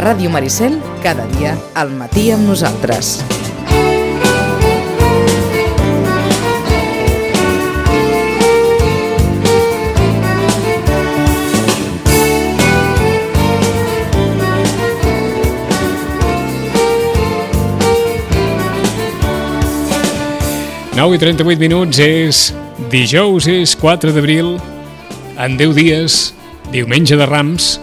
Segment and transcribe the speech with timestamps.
[0.00, 3.18] Ràdio Maricel, cada dia al matí amb nosaltres.
[20.96, 22.40] Nou i 38 minuts és
[22.88, 24.56] dijous, és 4 d'abril,
[25.36, 26.18] en 10 dies,
[26.72, 27.74] diumenge de Rams,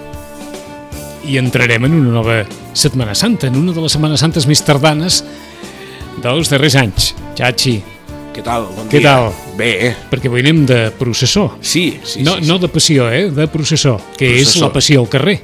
[1.27, 2.38] i entrarem en una nova
[2.73, 5.22] Setmana Santa, en una de les Setmanes Santes més tardanes
[6.23, 7.13] dels darrers anys.
[7.38, 7.77] Chachi,
[8.38, 8.67] Què tal?
[8.69, 9.16] Bon Què dia.
[9.16, 9.31] tal?
[9.58, 11.47] Bé, perquè avui anem de processó.
[11.59, 12.50] Sí, sí, no, sí, sí.
[12.52, 13.31] no de passió, eh?
[13.34, 14.66] De processó, que és Processó.
[14.67, 15.39] la passió al carrer.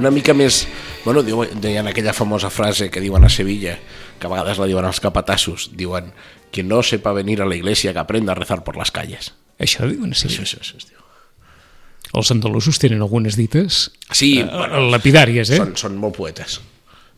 [0.00, 0.62] Una mica més...
[1.04, 3.74] Bueno, diu, deien aquella famosa frase que diuen a Sevilla,
[4.20, 6.12] que a vegades la diuen els capatassos, diuen
[6.50, 9.34] que no sepa venir a la iglesia que aprenda a rezar por las calles.
[9.60, 10.28] Això diuen sí.
[10.32, 10.99] Això, això, això es diu.
[12.16, 15.60] Els andalusos tenen algunes dites Sí, eh, bueno, lapidàries, eh?
[15.62, 16.58] són, són molt poetes.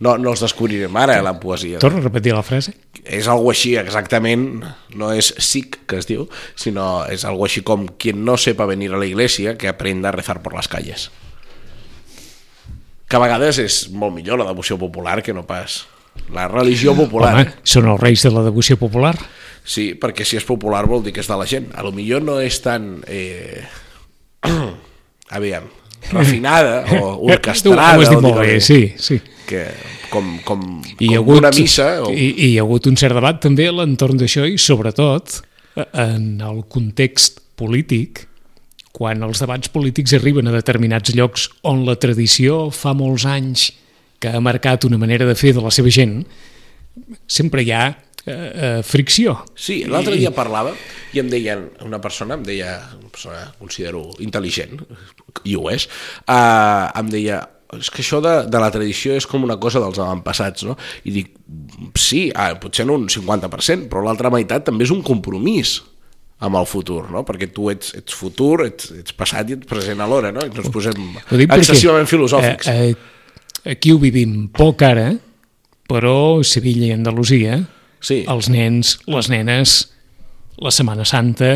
[0.03, 1.79] No, no els descobrirem ara, la poesia.
[1.83, 2.75] Torna a repetir la frase.
[3.03, 4.65] És algo així, exactament,
[4.99, 6.25] no és sic, que es diu,
[6.59, 10.17] sinó és algo així com quien no sepa venir a la iglesia que aprenda a
[10.17, 11.11] rezar por las calles.
[13.07, 15.85] Que a vegades és molt millor la devoció popular que no pas
[16.35, 17.35] la religió popular.
[17.37, 19.15] Home, són els reis de la devoció popular.
[19.63, 21.71] Sí, perquè si és popular vol dir que és de la gent.
[21.79, 22.97] A lo millor no és tan...
[23.07, 23.63] Eh...
[25.39, 25.69] aviam,
[26.11, 27.93] refinada o orquestrada.
[27.97, 29.21] Ho has dit molt bé, sí, sí.
[29.49, 29.67] Que,
[30.11, 30.67] com, com,
[30.99, 31.89] I com hagut, una missa.
[32.07, 32.11] O...
[32.13, 35.41] i, i hi ha hagut un cert debat també a l'entorn d'això i sobretot
[35.77, 38.27] eh, en el context polític
[38.93, 43.71] quan els debats polítics arriben a determinats llocs on la tradició fa molts anys
[44.23, 46.21] que ha marcat una manera de fer de la seva gent,
[47.27, 47.89] sempre hi ha
[48.27, 49.37] eh, eh, fricció.
[49.55, 50.75] Sí, l'altre dia parlava
[51.13, 54.81] i em deien, una persona, em deia, una persona considero intel·ligent,
[55.49, 55.89] i ho és,
[56.25, 57.43] uh, em deia,
[57.77, 60.77] és que això de, de la tradició és com una cosa dels avantpassats, no?
[61.09, 61.33] I dic,
[61.99, 65.81] sí, ah, potser en un 50%, però l'altra meitat també és un compromís
[66.43, 67.23] amb el futur, no?
[67.27, 70.45] Perquè tu ets, ets futur, ets, ets passat i ets present alhora, no?
[70.45, 70.99] I no ens posem
[71.47, 72.69] excessivament filosòfics.
[72.73, 75.13] Eh, eh, aquí ho vivim poc ara,
[75.89, 76.17] però
[76.47, 77.61] Sevilla i Andalusia,
[78.03, 78.25] Sí.
[78.29, 79.77] els nens, les nenes,
[80.59, 81.53] la Setmana Santa,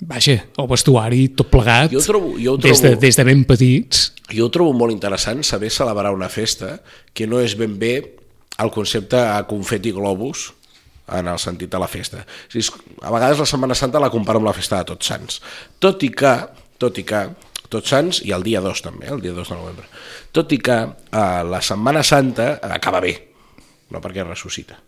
[0.00, 3.44] vaja, el vestuari, tot plegat, Jo trobo- jo ho des, de, trobo- des de ben
[3.44, 6.80] petits, Jo trobo molt interessant saber celebrar una festa
[7.12, 8.14] que no és ben bé
[8.62, 10.52] el concepte a confeti globus
[11.10, 12.24] en el sentit de la festa.
[13.02, 15.40] A vegades la Setmana Santa la comparo amb la festa de Tots Sants.
[15.80, 16.36] Tot i que,
[16.78, 17.24] tot i que,
[17.68, 19.86] Tots Sants i el dia 2 també, el dia 2 de novembre.
[20.32, 23.29] Tot i que eh, la Setmana Santa acaba bé,
[23.90, 24.78] no perquè ressuscita.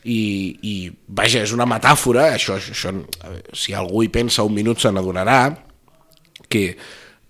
[0.00, 0.20] I,
[0.64, 0.74] i
[1.12, 2.94] vaja, és una metàfora, això, això,
[3.52, 5.42] si algú hi pensa un minut se n'adonarà,
[6.50, 6.64] que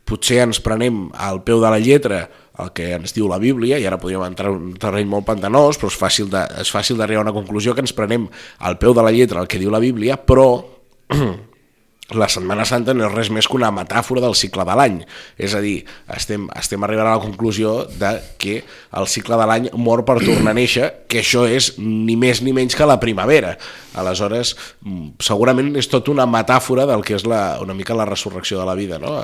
[0.07, 2.25] potser ens prenem al peu de la lletra
[2.61, 5.79] el que ens diu la Bíblia, i ara podríem entrar en un terreny molt pantanós,
[5.81, 8.29] però és fàcil d'arribar a una conclusió que ens prenem
[8.59, 10.49] al peu de la lletra el que diu la Bíblia, però
[12.17, 14.99] la Setmana Santa no és res més que una metàfora del cicle de l'any.
[15.39, 15.85] És a dir,
[16.17, 18.61] estem, estem arribant a la conclusió de que
[18.99, 22.55] el cicle de l'any mor per tornar a néixer, que això és ni més ni
[22.57, 23.57] menys que la primavera.
[23.99, 24.55] Aleshores,
[24.85, 28.67] mm, segurament és tot una metàfora del que és la, una mica la resurrecció de
[28.67, 28.99] la vida.
[28.99, 29.17] No?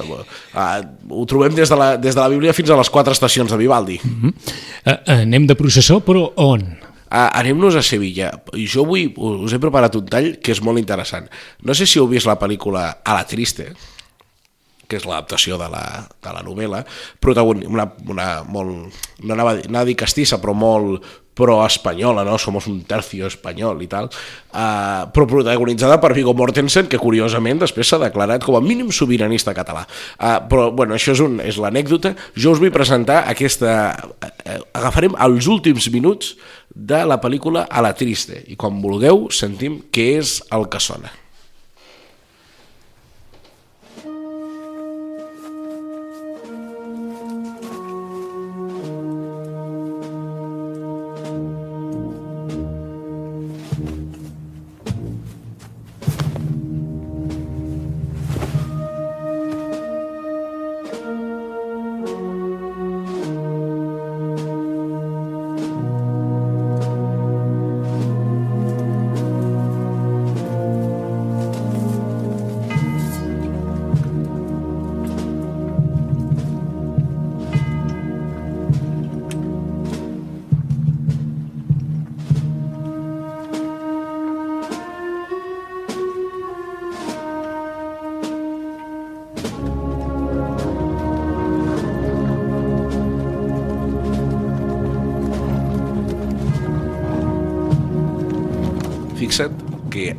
[0.54, 0.80] Ah,
[1.10, 3.58] Ho trobem des de, la, des de la Bíblia fins a les quatre estacions de
[3.60, 4.00] Vivaldi.
[4.84, 6.85] eh, anem de processó, però on?
[7.10, 8.32] Anem-nos a Sevilla.
[8.56, 11.28] Jo avui us he preparat un tall que és molt interessant.
[11.62, 13.70] No sé si heu vist la pel·lícula A la Triste,
[14.86, 15.84] que és l'adaptació de, la,
[16.22, 16.82] de la novel·la,
[17.22, 21.06] protagoni una, una, molt, no anava, anava a dir castissa, però molt
[21.36, 22.38] pro-espanyola, no?
[22.40, 27.92] Somos un tercio espanyol i tal, uh, però protagonitzada per Viggo Mortensen, que curiosament després
[27.92, 29.84] s'ha declarat com a mínim sobiranista català.
[30.16, 32.14] Uh, però, bueno, això és, un, és l'anècdota.
[32.34, 33.76] Jo us vull presentar aquesta...
[34.16, 36.34] Uh, agafarem els últims minuts
[36.72, 41.12] de la pel·lícula A la Triste, i quan vulgueu sentim què és el que sona.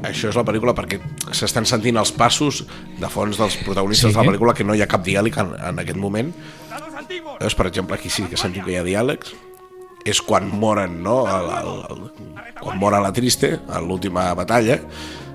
[0.09, 1.00] Això és la pel·lícula perquè
[1.36, 2.63] s'estan sentint els passos
[3.00, 4.15] de fons dels protagonistes Sí.
[4.15, 6.33] de la pel·lícula que no hi ha cap diàleg en, en aquest moment.
[7.39, 9.33] Veus, per exemple, aquí sí que sentim que hi ha diàlegs.
[10.07, 11.19] És quan moren, no?
[11.27, 14.80] El, el, el, quan mora la Triste, a l'última batalla.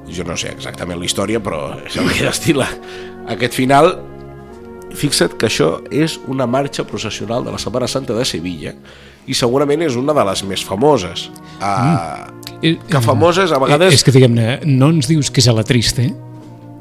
[0.08, 2.66] Jo no sé exactament la història, però és el que destila
[3.32, 3.92] aquest final.
[4.92, 8.74] Fixa't que això és una marxa processional de la Setmana Santa de Sevilla
[9.30, 11.28] i segurament és una de les més famoses.
[11.60, 13.94] Uh, Eh, que famoses a vegades...
[13.98, 16.06] És que, diguem-ne, no ens dius que és a la triste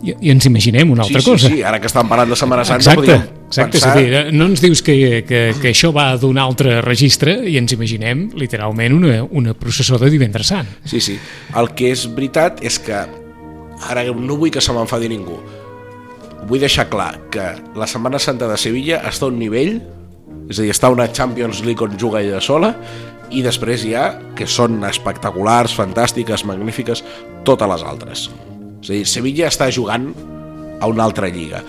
[0.02, 1.48] i, i ens imaginem una altra sí, cosa.
[1.48, 3.16] Sí, sí, ara que estan parlant de Setmana Santa Exacte,
[3.48, 3.78] exacte.
[3.78, 3.78] pensar...
[3.78, 4.96] És a dir, no ens dius que,
[5.28, 10.12] que, que això va d'un altre registre i ens imaginem literalment una, una processó de
[10.14, 10.70] divendres sant.
[10.86, 11.18] Sí, sí.
[11.58, 13.02] El que és veritat és que
[13.90, 15.40] ara no vull que se m'enfadi ningú.
[16.50, 19.78] Vull deixar clar que la Setmana Santa de Sevilla està a un nivell,
[20.50, 22.74] és a dir, està una Champions League on juga ella sola,
[23.32, 27.04] i després hi ha que són espectaculars, fantàstiques, magnífiques,
[27.48, 28.30] totes les altres.
[28.82, 30.12] És a dir, Sevilla està jugant
[30.82, 31.62] a una altra lliga.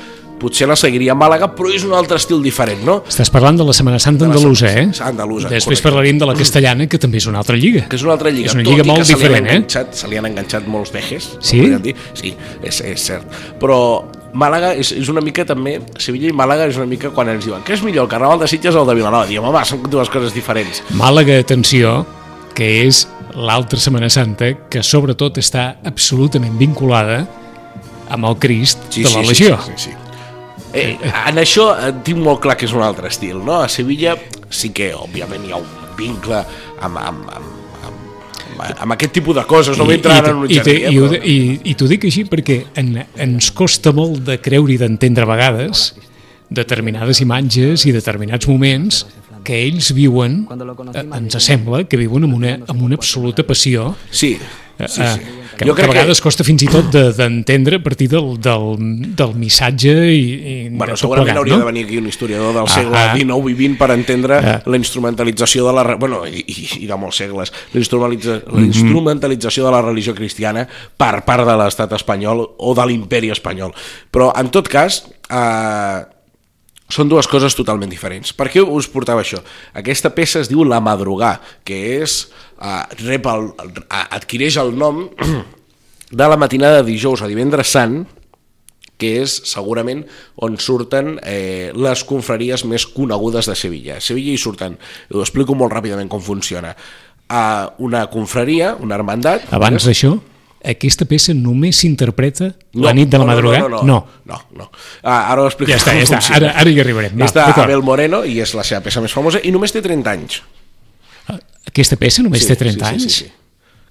[0.42, 2.96] Potser la seguiria a Màlaga, però és un altre estil diferent, no?
[3.06, 4.88] Estàs parlant de la Setmana Santa andalusa, eh?
[5.06, 5.84] Andalusa, Després correcte.
[5.88, 7.84] parlarem de la castellana, que també és una altra lliga.
[7.88, 9.86] que és una altra lliga, És una lliga molt diferent, eh?
[9.92, 11.60] se li han enganxat molts vejes, Sí?
[11.60, 11.94] podríem dir.
[12.14, 13.24] Sí, és, és cert.
[13.60, 17.44] Però Màlaga és, és una mica també, Sevilla i Màlaga és una mica quan ens
[17.44, 19.28] diuen què és millor, el Carnaval de Sitges o el de Vilanova?
[19.28, 20.80] Diem, home, són dues coses diferents.
[20.96, 22.00] Màlaga, atenció,
[22.56, 23.04] que és
[23.36, 27.22] l'altra Setmana Santa que sobretot està absolutament vinculada
[28.12, 29.58] amb el Crist de la Legió.
[29.66, 29.98] Sí, sí, sí.
[30.72, 30.96] Eh,
[31.28, 31.68] en això
[32.04, 33.60] tinc molt clar que és un altre estil, no?
[33.60, 34.16] A Sevilla
[34.48, 36.40] sí que, òbviament, hi ha un vincle
[36.80, 37.61] amb, amb, amb,
[38.60, 41.34] amb, aquest tipus de coses, no vull entrar ara en un i, jardí, i, i,
[41.34, 42.94] i, i t'ho dic així perquè en,
[43.26, 45.90] ens costa molt de creure i d'entendre a vegades
[46.52, 49.04] determinades imatges i determinats moments
[49.42, 50.42] que ells viuen,
[50.94, 54.36] eh, ens sembla, que viuen amb una, amb una absoluta passió Sí,
[54.88, 55.20] sí, sí.
[55.58, 58.64] que, que a vegades costa fins i tot de- d'entendre a partir del, del,
[59.14, 61.60] del missatge i, i Bueno, de tot segurament plegat, hauria no?
[61.60, 63.12] de venir aquí un historiador del Ah, segle ah.
[63.14, 64.56] XIX i XX per entendre Ah.
[64.66, 65.84] la instrumentalització de la...
[65.96, 67.52] Bueno, i, i, i de molts segles.
[67.74, 70.66] La, instrumentalitza, la instrumentalització de la religió cristiana
[70.96, 73.72] per part de l'estat espanyol o de l'imperi espanyol.
[74.10, 76.00] Però, en tot cas, eh,
[76.92, 78.34] són dues coses totalment diferents.
[78.36, 79.40] Per què us portava això?
[79.78, 82.26] Aquesta peça es diu La Madrugà, que és,
[82.60, 83.52] eh, rep el,
[83.88, 85.06] adquireix el nom
[86.22, 88.02] de la matinada de dijous a divendres sant,
[89.02, 90.04] que és segurament
[90.46, 93.96] on surten eh, les confraries més conegudes de Sevilla.
[93.98, 94.76] A Sevilla hi surten,
[95.10, 96.76] ho explico molt ràpidament com funciona,
[97.32, 99.48] a una confraria, una hermandat...
[99.56, 100.12] Abans d'això,
[100.62, 103.68] aquesta peça només s'interpreta No, la nit de la no, no, madrugada?
[103.68, 104.38] No, no, no.
[104.52, 104.70] no, no.
[105.02, 106.20] Ah, ara ho explico Ja està, ja està.
[106.38, 107.14] Ara, ara hi arribarem.
[107.18, 107.64] Va, és d'acord.
[107.64, 110.42] d'Abel Moreno i és la seva peça més famosa i només té 30 anys.
[111.72, 113.06] Aquesta peça només té 30 anys?
[113.06, 113.38] Sí, sí, sí.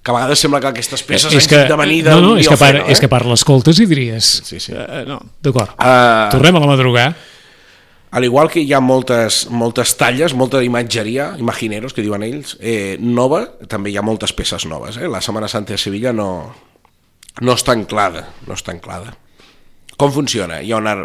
[0.02, 2.56] Que a vegades sembla que aquestes peces és hagin de venir no, no, és que,
[2.58, 4.30] par, freno, és que per l'escoltes i diries...
[4.48, 4.72] Sí, sí.
[4.74, 5.76] Uh, no, d'acord.
[5.78, 6.26] Ah.
[6.32, 7.14] Tornem a la madrugada.
[8.12, 12.98] Al igual que hi ha moltes, moltes talles, molta imatgeria, imagineros, que diuen ells, eh,
[13.00, 14.98] nova, també hi ha moltes peces noves.
[15.00, 15.08] Eh?
[15.08, 16.26] La Setmana Santa de Sevilla no,
[17.40, 19.14] no està anclada, no està anclada.
[19.96, 20.60] Com funciona?
[20.60, 20.96] Hi ha una...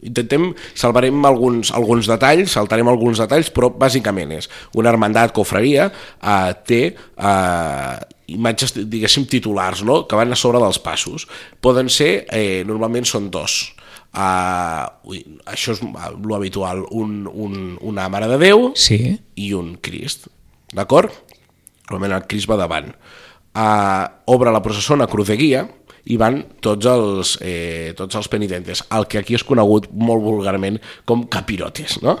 [0.00, 4.48] Intentem, salvarem alguns, alguns detalls, saltarem alguns detalls, però bàsicament és
[4.80, 5.90] una hermandat cofreria,
[6.24, 7.98] eh, té eh,
[8.32, 11.28] imatges, diguéssim, titulars, no?, que van a sobre dels passos.
[11.60, 13.60] Poden ser, eh, normalment són dos,
[14.14, 15.14] uh,
[15.50, 19.18] això és lo habitual, un, un, una Mare de Déu Sí.
[19.36, 20.28] i un Crist,
[20.74, 21.12] d'acord?
[21.90, 22.92] Normalment el Crist va davant.
[23.50, 25.66] Uh, obre la processó una cruz de guia
[26.10, 30.78] i van tots els, eh, tots els penitentes, el que aquí és conegut molt vulgarment
[31.04, 31.98] com capirotes.
[32.02, 32.16] No?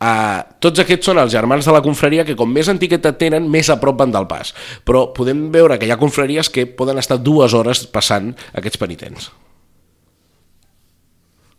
[0.00, 3.70] Uh, tots aquests són els germans de la confraria que com més antiquetat tenen, més
[3.70, 4.54] a prop van del pas.
[4.84, 9.30] Però podem veure que hi ha confraries que poden estar dues hores passant aquests penitents.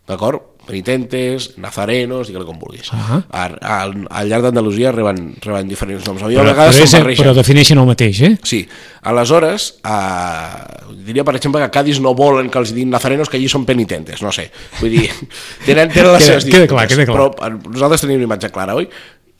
[0.08, 0.48] D'acord?
[0.66, 2.88] Penitentes, nazarenos, digue-li com vulguis.
[2.94, 3.20] Ah.
[3.34, 6.22] Al, al, al llarg d'Andalusia reben, reben diferents noms.
[6.22, 8.30] A mi a Però, vegades però, és, però defineixen el mateix, eh?
[8.46, 8.60] Sí,
[9.10, 13.38] aleshores, eh, diria per exemple que a Cádiz no volen que els diguin nazarenos que
[13.40, 14.48] allí són penitentes, no sé.
[14.80, 15.08] Vull dir,
[15.66, 17.16] tenen, tenen les Queda- seves queda clar, queda clar.
[17.18, 18.86] Però eh, nosaltres tenim una imatge clara, oi?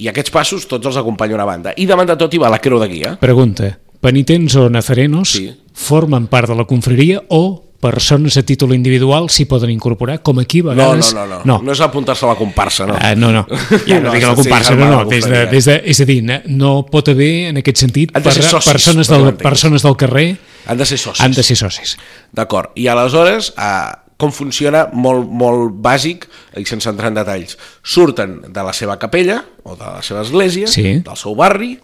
[0.03, 1.75] I aquests passos tots els acompanya una banda.
[1.79, 3.15] I davant de tot hi va la creu de guia.
[3.23, 3.77] Pregunta.
[4.03, 5.47] Penitents o nazarenos Sí.
[5.79, 10.61] formen part de la confraria o persones a títol individual s'hi poden incorporar, com aquí
[10.63, 11.13] a No, no, vegades...
[11.19, 11.57] no, no, no.
[11.67, 12.95] no és apuntar-se a la comparsa, no.
[12.95, 13.43] Ah, no, no,
[13.89, 16.01] ja no, No, dic la sí, comparsa, germà no, no, des de, des de, és
[16.01, 20.29] a dir, no pot haver, en aquest sentit, ser socis, persones, del, persones del carrer
[20.71, 21.21] Han de ser socis.
[21.25, 21.97] han de ser socis.
[22.33, 22.71] D'acord.
[22.79, 26.29] I aleshores, eh, com funciona molt, molt bàsic
[26.61, 27.57] i sense entrar en detalls.
[27.83, 31.01] Surten de la seva capella o de la seva església, Sí.
[31.03, 31.81] del seu barri,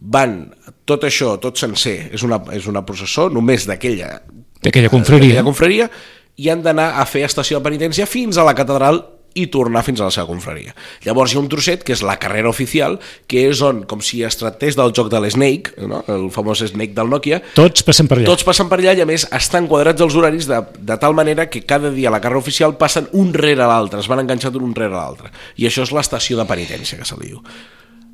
[0.00, 0.54] van
[0.88, 4.22] tot això, tot sencer, és una, és una processó només d'aquella
[4.64, 5.28] D'aquella confraria.
[5.28, 5.90] d'aquella confraria
[6.36, 9.04] i han d'anar a fer estació de penitència fins a la catedral
[9.34, 10.72] i tornar fins a la seva confraria.
[11.04, 14.22] Llavors hi ha un trosset que és la carrera oficial, que és on, com si
[14.22, 16.04] es tractés del joc de l'Snake, no?
[16.10, 18.28] el famós Snake del Nokia, Tots passen per allà.
[18.30, 21.48] tots passen per allà i a més estan quadrats els horaris de, de tal manera
[21.50, 24.74] que cada dia a la carrera oficial passen un rere l'altre, es van enganxant un
[24.74, 25.34] rere l'altre.
[25.58, 27.42] I això és l'estació de penitència que se li diu.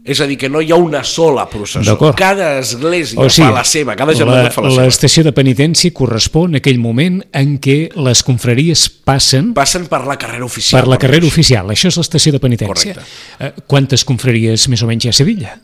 [0.03, 1.99] És a dir, que no hi ha una sola processó.
[2.17, 4.85] Cada església O sigui, fa la seva, cada germandat fa la, seva.
[4.89, 10.17] l'estació de penitència correspon a aquell moment en què les confraries passen Passen per la
[10.17, 10.81] carrera oficial.
[10.81, 11.35] per la per carrera així.
[11.35, 11.69] oficial.
[11.75, 12.97] Això és l'estació de penitència.
[13.41, 15.59] Eh, Quantes confraries més o menys hi ha a Sevilla?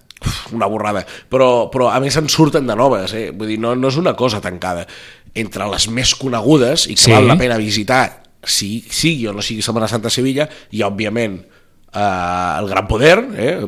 [0.53, 3.31] una borrada, però, però a més en surten de noves, eh?
[3.37, 4.87] vull dir, no, no és una cosa tancada.
[5.35, 7.13] Entre les més conegudes i que Sí.
[7.13, 11.37] val la pena visitar, si sigui o no sigui Setmana Santa a Sevilla, i òbviament
[11.93, 13.61] eh, el Gran Poder, eh?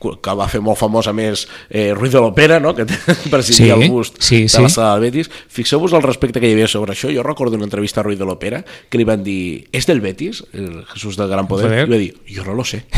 [0.00, 2.74] Que va fer molt famós a més eh, Ruiz de l'Opera, no?
[2.76, 2.84] que
[3.30, 4.62] presidia Sí, el bust sí, de sí.
[4.62, 5.30] la sala del Betis.
[5.48, 7.10] Fixeu-vos el respecte que hi havia sobre això.
[7.14, 10.44] Jo recordo una entrevista a Ruiz de l'Opera que li van dir, és del Betis,
[10.52, 11.66] el Jesús del Gran Poder?
[11.68, 11.86] Poder.
[11.88, 12.84] I va dir, jo no lo sé.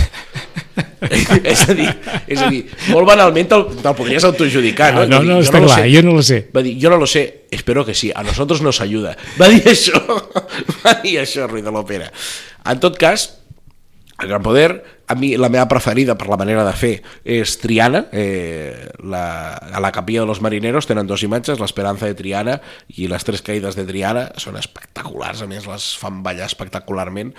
[1.08, 1.88] és, a dir,
[2.30, 5.06] és a dir, molt banalment te'l te podries autojudicar, no?
[5.06, 5.90] No, Va dir, no, "Jo està lo clar, sé".
[5.94, 6.38] jo no lo sé.
[6.54, 9.16] Va dir, jo no lo sé, espero que sí, a nosotros nos ayuda.
[9.40, 9.98] Va dir això,
[10.84, 12.12] va dir això, Ruiz de l'Opera.
[12.66, 13.37] En tot cas,
[14.18, 18.06] el Gran Poder, a mi la meva preferida per la manera de fer és Triana,
[18.12, 22.58] eh, la, a la capilla de los marineros tenen dos imatges, l'Esperanza de Triana
[22.98, 27.30] i les tres caïdes de Triana, són espectaculars, a més les fan ballar espectacularment,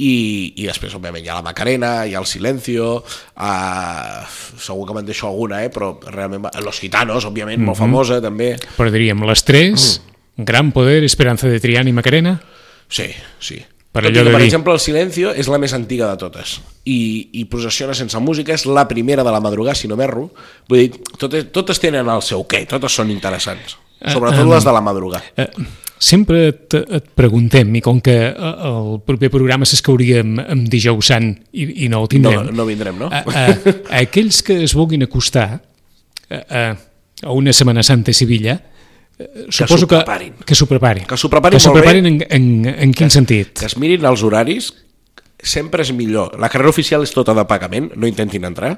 [0.00, 0.14] i,
[0.56, 4.22] i després òbviament hi ha la Macarena, hi ha el Silencio, uh,
[4.56, 8.54] segur que me'n deixo alguna, eh, però realment Los Gitanos, òbviament, molt famosa també.
[8.78, 9.92] Però diríem les tres,
[10.40, 12.38] Gran Poder, Esperanza de Triana i Macarena,
[12.92, 13.06] Sí,
[13.40, 13.64] sí.
[13.92, 16.16] Per Tot i allò que, per dir- exemple, el Silencio és la més antiga de
[16.16, 16.54] totes.
[16.88, 20.30] I, i Processiona sense música és la primera de la madrugada, si no m'erro.
[20.68, 23.76] Vull dir, totes, totes tenen el seu què, totes són interessants.
[24.02, 25.22] Sobretot les de la madrugada.
[25.36, 25.46] Eh,
[26.02, 31.12] sempre et, et preguntem, i com que eh, el proper programa s'escauria amb, amb dijous
[31.12, 33.12] sant i, i no el No, tindrem, no vindrem, no?
[33.12, 33.44] a, a,
[33.92, 36.64] a aquells que es vulguin acostar a, a,
[37.28, 38.71] a una Setmana Santa a Sevilla, eh,
[39.48, 40.34] suposo s'ho que preparin.
[40.44, 41.04] que s'ho preparin.
[41.06, 42.46] Que s'ho preparin que preparin en, en,
[42.86, 43.58] en quin sentit?
[43.60, 44.72] Que es mirin els horaris,
[45.42, 46.38] sempre és millor.
[46.40, 48.76] La carrera oficial és tota de pagament, no intentin entrar.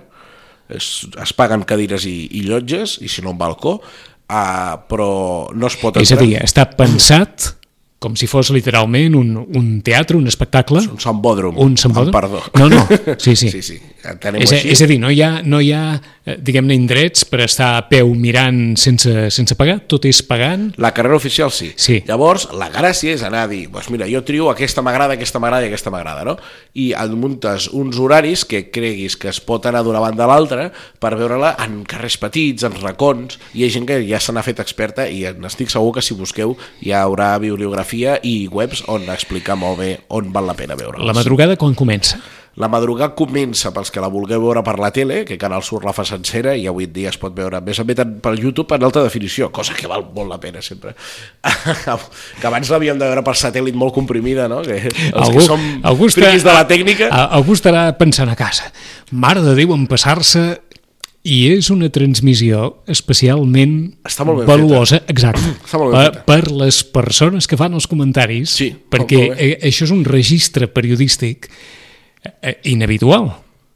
[0.68, 5.10] Es, es paguen cadires i, i llotges, i si no un balcó, uh, però
[5.52, 6.26] no es pot És a entrar.
[6.28, 7.52] dir, està pensat
[8.04, 11.56] com si fos literalment un, un teatre, un espectacle, un sambòdrom.
[11.60, 12.12] un sambòdrom?
[12.12, 12.42] Amb perdó.
[12.60, 12.84] No, no,
[13.24, 13.48] sí, sí.
[13.48, 13.78] sí, sí.
[14.04, 14.70] És, així.
[14.74, 17.84] és a dir, no hi ha, no hi ha eh, diguem-ne, indrets per estar a
[17.88, 20.68] peu mirant sense, sense pagar, tot és pagant.
[20.82, 21.70] La carrera oficial sí.
[21.76, 22.00] Sí.
[22.08, 25.66] Llavors, la gràcia és anar a dir, doncs mira, jo trio aquesta m'agrada, aquesta m'agrada
[25.66, 26.36] i aquesta m'agrada, no?
[26.80, 30.68] I et muntes uns horaris que creguis que es pot anar d'una banda a l'altra
[31.00, 34.44] per veure-la en carrers petits, en racons, i hi ha gent que ja se n'ha
[34.44, 39.56] fet experta i n'estic segur que si busqueu hi haurà bibliografia i webs on explicar
[39.60, 41.06] molt bé on val la pena veure-les.
[41.06, 42.20] La madrugada quan comença?
[42.60, 45.94] La madrugada comença pels que la vulgueu veure per la tele, que Canal Sur la
[45.96, 49.02] fa sencera i avui dia es pot veure més o menys per YouTube en alta
[49.02, 50.94] definició, cosa que val molt la pena sempre.
[52.40, 54.62] que abans l'havíem de veure per satèl·lit molt comprimida, no?
[54.62, 57.10] Que els que som algú està- de la tècnica...
[57.10, 58.70] Algú estarà pensant a casa,
[59.10, 60.44] mare de Déu, en passar-se
[61.24, 66.52] i és una transmissió especialment Està molt ben valuosa, exacte, Està molt ben per, per
[66.52, 71.48] les persones que fan els comentaris, Sí, perquè eh, això és un registre periodístic
[72.42, 73.32] eh, inhabitual.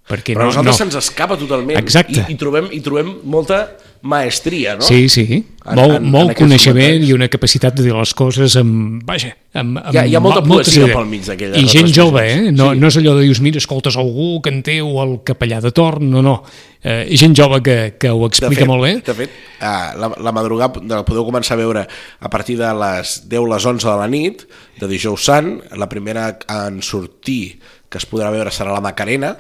[0.09, 0.78] Perquè Però a no, nosaltres no.
[0.87, 1.76] se'ns escapa totalment.
[1.78, 2.25] Exacte.
[2.28, 4.83] I, i, trobem, I trobem molta maestria, no?
[4.87, 5.25] Sí, sí,
[5.67, 9.02] En- molt, en- en molt aquests coneixement i una capacitat de dir les coses amb,
[9.05, 10.97] vaja, amb, amb Hi ha- hi ha molta poesia idees.
[10.97, 12.52] pel mig d'aquelles I gent jove, eh?
[12.52, 12.78] No, Sí.
[12.78, 15.73] no és allò de dius, mira, escoltes algú que en té o el capellà de
[15.73, 16.43] torn, no, no.
[16.83, 19.02] Eh, gent jove que, que ho explica molt bé.
[19.05, 21.87] De fet, ah, la, la madrugada la podeu començar a veure
[22.21, 24.47] a partir de les 10 les 11 de la nit,
[24.81, 25.61] de dijous sant.
[25.76, 29.35] La primera en sortir que es podrà veure serà la Macarena,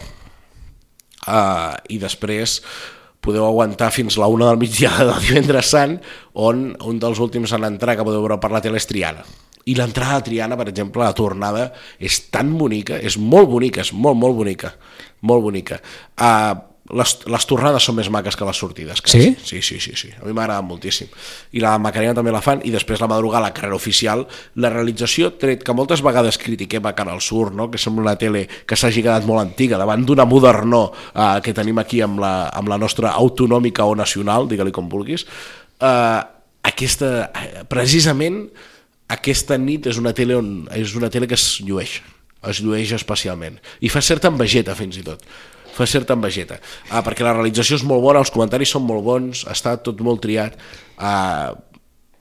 [1.26, 2.58] uh, i després
[3.24, 5.98] podeu aguantar fins la una del migdia del divendres sant,
[6.34, 9.26] on un dels últims en entrar que podeu veure per la tele és Triana.
[9.68, 11.66] I l'entrada a Triana, per exemple, la tornada,
[12.00, 14.72] és tan bonica, és molt bonica, és molt, molt bonica,
[15.28, 15.82] molt bonica.
[16.16, 19.02] Uh, les, les tornades són més maques que les sortides.
[19.04, 19.34] Sí?
[19.44, 20.12] Sí, sí, sí, sí.
[20.16, 21.10] A mi m'agrada moltíssim.
[21.52, 24.24] I la Macarena també la fan, i després la madrugada, la carrera oficial,
[24.56, 27.68] la realització, tret que moltes vegades critiquem a Canal Sur, no?
[27.70, 31.78] que sembla una tele que s'hagi quedat molt antiga, davant d'una modernó eh, que tenim
[31.82, 35.26] aquí amb la, amb la nostra autonòmica o nacional, digue-li com vulguis,
[35.80, 36.20] eh,
[36.68, 38.46] aquesta, eh, precisament
[39.08, 41.98] aquesta nit és una tele on és una tele que es llueix
[42.48, 45.24] es llueix especialment i fa certa envegeta fins i tot
[45.76, 46.58] fa certa envegeta.
[46.88, 50.22] Uh, perquè la realització és molt bona, els comentaris són molt bons, està tot molt
[50.24, 50.58] triat.
[50.98, 51.56] Uh,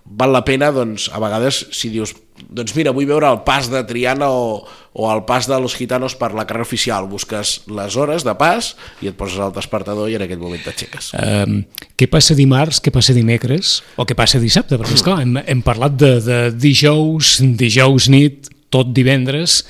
[0.07, 2.13] val la pena, doncs, a vegades, si dius,
[2.47, 4.61] doncs mira, vull veure el pas de Triana o,
[4.93, 8.71] o el pas de los gitanos per la carrera oficial, busques les hores de pas
[9.03, 11.11] i et poses al despertador i en aquell moment t'aixeques.
[11.17, 11.59] Um,
[11.99, 14.79] què passa dimarts, què passa dimecres o què passa dissabte?
[14.79, 19.61] Perquè, esclar, hem, hem parlat de, de dijous, dijous nit, tot divendres,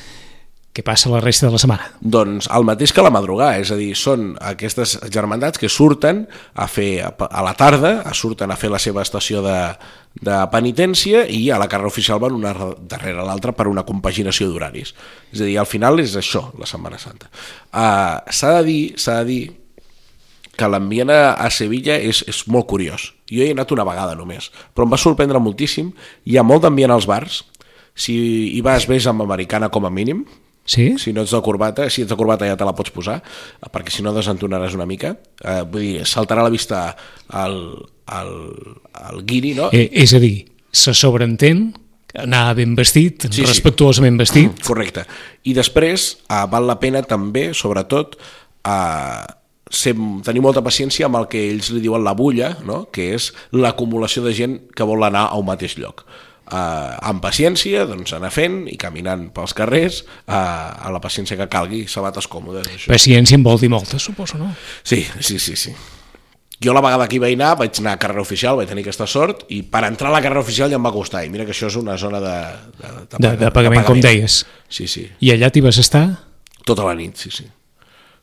[0.77, 1.87] què passa la resta de la setmana?
[1.97, 6.67] Doncs el mateix que la madrugada, és a dir, són aquestes germandats que surten a
[6.69, 9.57] fer a la tarda, surten a fer la seva estació de,
[10.21, 14.93] de penitència i a la carrera oficial van una darrere l'altra per una compaginació d'horaris.
[15.33, 17.31] És a dir, al final és això, la Setmana Santa.
[17.73, 19.41] Uh, s'ha de dir, s'ha de dir
[20.57, 23.11] que l'ambient a, Sevilla és, és molt curiós.
[23.29, 25.89] Jo hi he anat una vegada només, però em va sorprendre moltíssim.
[26.29, 27.47] Hi ha molt d'ambient als bars.
[27.97, 28.13] Si
[28.53, 30.27] hi vas, vés amb americana com a mínim,
[30.67, 30.97] Sí?
[30.99, 33.21] Si no ets de corbata, si ets de corbata ja te la pots posar,
[33.71, 35.13] perquè si no desentonaràs una mica.
[35.39, 36.81] Eh, vull dir, saltarà a la vista
[37.31, 37.57] el,
[38.19, 38.33] el,
[39.07, 39.71] el guiri, no?
[39.71, 40.35] Eh, és a dir,
[40.75, 41.69] se sobreentén
[42.19, 44.23] anar ben vestit, sí, respectuosament sí.
[44.25, 44.61] vestit.
[44.67, 45.07] Correcte.
[45.47, 48.19] I després eh, val la pena també, sobretot,
[48.67, 49.25] eh,
[49.71, 49.95] ser,
[50.27, 52.85] tenir molta paciència amb el que ells li diuen la bulla, no?
[52.91, 56.03] que és l'acumulació de gent que vol anar a un mateix lloc
[56.51, 61.49] eh, amb paciència, doncs anar fent i caminant pels carrers eh, a la paciència que
[61.51, 62.69] calgui, sabates còmodes.
[62.73, 62.91] Això.
[62.91, 64.53] Paciència en vol dir molta, suposo, no?
[64.83, 65.75] Sí, sí, sí, sí.
[66.63, 69.05] Jo la vegada que hi vaig anar, vaig anar a carrera oficial, vaig tenir aquesta
[69.09, 71.53] sort, i per entrar a la carrera oficial ja em va costar, i mira que
[71.53, 72.33] això és una zona de...
[72.79, 74.41] De, de, de, de, de, pagament, com deies.
[74.65, 75.05] Sí, sí.
[75.21, 76.07] I allà t'hi vas estar?
[76.65, 77.45] Tota la nit, sí, sí.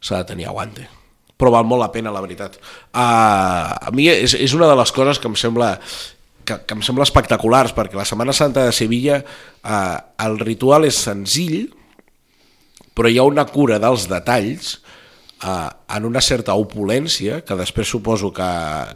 [0.02, 0.90] S'ha de tenir aguante
[1.34, 2.56] però val molt la pena, la veritat.
[2.94, 5.74] Uh, a mi és, és una de les coses que em sembla
[6.44, 10.98] que, que em sembla espectaculars, perquè la Setmana Santa de Sevilla eh, el ritual és
[11.06, 11.68] senzill,
[12.94, 14.76] però hi ha una cura dels detalls
[15.44, 18.50] eh, en una certa opulència, que després suposo que,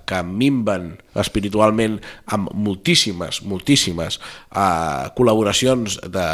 [0.09, 1.99] que minven espiritualment
[2.35, 6.29] amb moltíssimes, moltíssimes eh, col·laboracions de,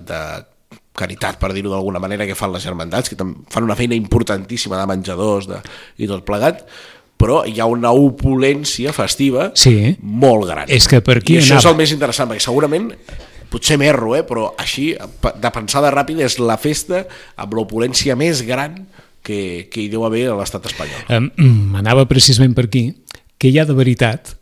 [0.00, 0.22] de
[0.96, 4.88] caritat, per dir-ho d'alguna manera, que fan les germandats, que fan una feina importantíssima de
[4.90, 5.60] menjadors de,
[5.98, 6.66] i tot plegat,
[7.22, 9.94] però hi ha una opulència festiva sí.
[10.02, 10.66] molt gran.
[10.66, 11.62] És que per aquí I això anava.
[11.62, 12.90] és el més interessant, perquè segurament
[13.52, 17.04] potser m'erro, eh, però així, de pensada ràpida, és la festa
[17.38, 18.80] amb l'opulència més gran
[19.22, 21.04] que, que hi deu haver a l'estat espanyol.
[21.14, 22.88] Um, anava precisament per aquí,
[23.38, 24.34] que hi ha de veritat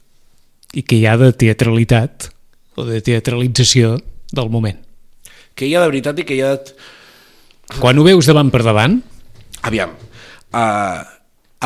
[0.72, 2.30] i que hi ha de teatralitat
[2.78, 3.98] o de teatralització
[4.32, 4.78] del moment.
[5.58, 6.76] Que hi ha de veritat i que hi ha de...
[7.76, 9.00] Quan ho veus davant per davant...
[9.68, 9.92] Aviam,
[10.56, 11.02] uh,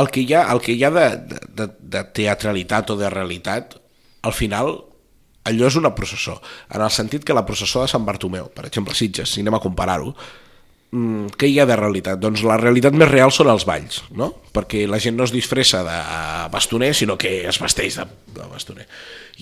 [0.01, 1.09] el que hi ha, el que hi ha de,
[1.55, 3.77] de, de teatralitat o de realitat,
[4.27, 4.75] al final
[5.45, 6.39] allò és una processó,
[6.73, 9.63] en el sentit que la processó de Sant Bartomeu, per exemple, Sitges, si anem a
[9.63, 10.15] comparar-ho,
[10.91, 12.19] mm, què hi ha de realitat?
[12.23, 14.31] Doncs la realitat més real són els balls, no?
[14.57, 15.99] Perquè la gent no es disfressa de
[16.51, 18.89] bastoner, sinó que es vesteix de, de bastoner.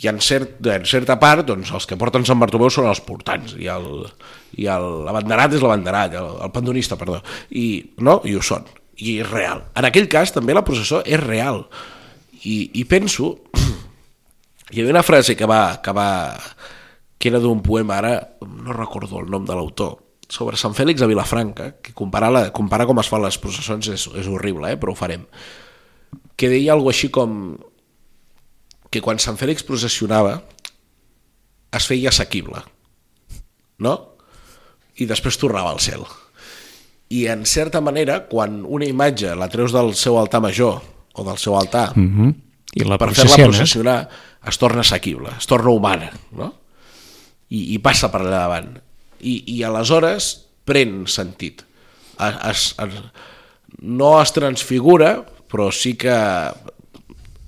[0.02, 3.54] I en, cert, en certa part, doncs, els que porten Sant Bartomeu són els portants,
[3.56, 3.88] i el,
[4.58, 7.68] i l'abanderat és l'abanderat, el, el pandonista, perdó, i,
[8.02, 8.20] no?
[8.26, 9.64] I ho són i és real.
[9.78, 11.64] En aquell cas també la processó és real.
[12.42, 13.36] I, i penso...
[14.72, 16.08] Hi havia una frase que va, que va
[17.20, 19.98] que era d'un poema, ara no recordo el nom de l'autor,
[20.32, 24.06] sobre Sant Fèlix a Vilafranca, que comparar, la, comparar com es fan les processons és,
[24.18, 24.78] és horrible, eh?
[24.80, 25.26] però ho farem,
[26.34, 27.36] que deia alguna així com
[28.90, 30.38] que quan Sant Fèlix processionava
[31.76, 32.64] es feia assequible,
[33.84, 33.94] no?
[34.98, 36.02] I després tornava al cel
[37.12, 40.80] i en certa manera, quan una imatge la treus del seu altar major
[41.12, 42.34] o del seu altar mm -hmm.
[42.72, 44.08] I la per fer-la processionar,
[44.48, 46.54] es torna assequible, es torna humana, no?
[47.50, 48.80] I, i passa per allà davant.
[49.20, 51.62] I, i aleshores pren sentit.
[52.18, 53.02] Es, es,
[53.82, 56.16] no es transfigura, però sí que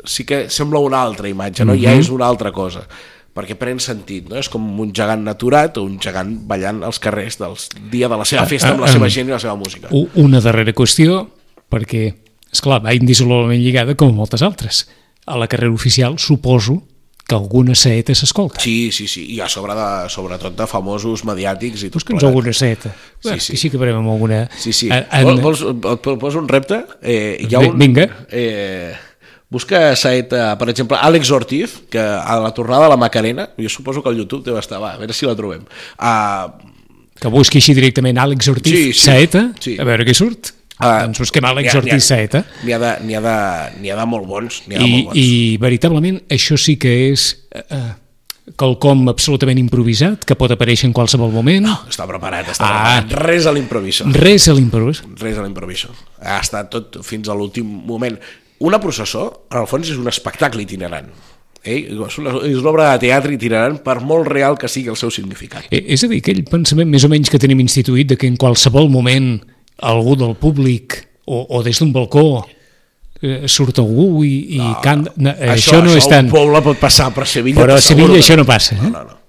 [0.04, 1.72] sí que sembla una altra imatge, no?
[1.72, 1.84] Mm -hmm.
[1.84, 2.86] ja és una altra cosa
[3.34, 4.38] perquè pren sentit, no?
[4.38, 7.56] és com un gegant naturat o un gegant ballant als carrers del
[7.90, 9.90] dia de la seva festa amb la seva gent i la seva música.
[10.22, 11.24] Una darrera qüestió,
[11.72, 12.06] perquè,
[12.54, 14.84] és clar va indissolublement lligada com moltes altres.
[15.26, 16.82] A la carrera oficial suposo
[17.26, 18.60] que alguna saeta s'escolta.
[18.60, 22.52] Sí, sí, sí, i a sobre de, sobretot de famosos mediàtics i tot Busca'ns alguna
[22.52, 22.92] saeta.
[23.24, 23.56] Sí, sí.
[23.56, 24.44] sí que farem alguna...
[24.60, 24.90] Sí, sí.
[24.92, 25.24] En...
[25.40, 26.82] Vols, vols, vols un repte?
[27.00, 28.06] Eh, hi ha un, Vinga.
[28.28, 28.92] Eh,
[29.52, 34.02] Busca saeta, per exemple, Àlex Ortiz, que a la tornada de la Macarena, jo suposo
[34.02, 35.62] que al YouTube deu estar, va, a veure si la trobem.
[35.94, 36.50] Uh,
[37.20, 39.76] que busqui així directament Àlex Ortiz sí, sí, Saeta, sí.
[39.78, 40.54] a veure què surt.
[40.74, 42.42] Uh, doncs busquem Àlex ha, Ortiz Saeta.
[42.64, 44.62] N'hi ha, de, ha, de, ha de molt bons.
[44.66, 45.20] Ha I, molt bons.
[45.20, 45.28] I
[45.62, 47.28] veritablement això sí que és...
[47.52, 47.92] Uh,
[48.60, 51.64] quelcom absolutament improvisat, que pot aparèixer en qualsevol moment?
[51.64, 51.76] No.
[51.88, 52.98] Està preparat, està Ah.
[53.00, 53.24] preparat.
[53.30, 54.04] Res a l'improviso.
[54.12, 55.00] Res a l'improvis.
[55.16, 55.88] Res a l'improviso.
[56.20, 58.18] Ha estat tot fins a l'últim moment.
[58.62, 61.08] Una processó, en el fons, és un espectacle itinerant.
[61.64, 61.78] Eh?
[61.88, 65.10] És una, és una obra de teatre itinerant per molt real que sigui el seu
[65.10, 65.66] significat.
[65.70, 68.36] Eh, És a dir, aquell pensament més o menys que tenim instituït de que en
[68.40, 69.38] qualsevol moment
[69.82, 72.44] algú del públic o, o des d'un balcó
[73.24, 75.12] eh, surt algú i, i no, canta...
[75.16, 76.28] No, eh, això, no és tan...
[76.28, 77.60] A un poble pot passar, però a Sevilla...
[77.64, 78.82] Però a Sevilla que això no passa, eh?
[78.84, 79.20] No, no, no.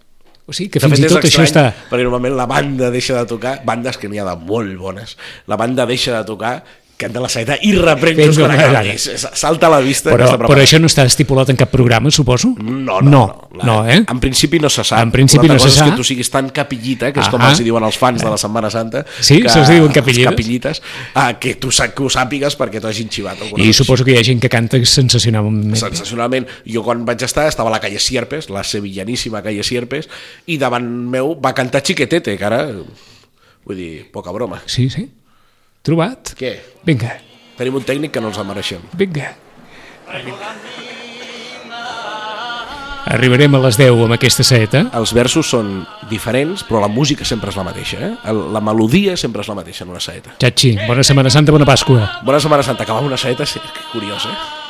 [0.46, 1.88] O sigui que De fins i tot és això estrany, està...
[1.90, 5.16] Perquè normalment la banda deixa de tocar, bandes que n'hi ha de molt bones,
[5.50, 6.60] la banda deixa de tocar,
[6.98, 8.82] canta la saeta i reprèn just quan.
[8.94, 12.54] És- Salta a la vista Però, però això no està estipulat en cap programa, suposo?
[12.58, 13.98] No, no, no, no, no eh?
[14.08, 15.02] En principi no se sap.
[15.04, 15.90] En principi no se sap.
[15.92, 17.50] que tu siguis tan capillita, que és com Ah.
[17.52, 19.06] els hi diuen els fans de la Setmana Santa.
[19.20, 20.30] Sí, que, se'ls diuen els capillites.
[20.32, 20.82] capillites
[21.16, 23.38] ah, que, tu, que ho sàpigues perquè t'ho hagin xivat.
[23.44, 25.76] I cosa suposo que hi ha gent que canta sensacionalment.
[25.76, 26.48] sensacionalment.
[26.66, 30.08] Jo quan vaig estar estava a la calle Sierpes, la sevillaníssima calle Sierpes,
[30.48, 32.68] i davant meu va cantar Chiquetete, que ara,
[33.66, 34.62] vull dir, poca broma.
[34.66, 35.10] Sí, sí.
[35.86, 36.34] Trobat?
[36.40, 36.56] Què?
[36.86, 37.20] Vinga,
[37.56, 38.82] Tenim un tècnic que no ens el mereixem.
[39.00, 39.30] vinga.
[43.06, 44.82] Arribarem a les 10 amb aquesta saeta.
[44.98, 48.00] Els versos són diferents, però la música sempre és la mateixa.
[48.02, 48.12] Eh?
[48.32, 50.34] El- La melodia sempre és la mateixa en una saeta.
[50.40, 52.20] Chachi, bona Setmana Santa, bona Pasqua.
[52.24, 54.65] Bona Setmana Santa, acabar amb una saeta, sí, que curiós, eh?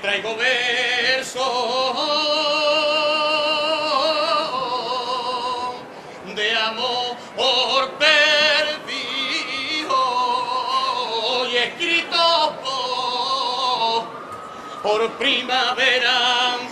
[0.00, 1.42] Traigo versos
[6.36, 7.16] de amor
[7.98, 8.28] perdido
[11.50, 14.06] y escrito por,
[14.82, 16.67] por primavera